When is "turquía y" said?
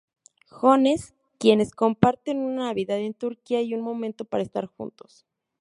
3.13-3.75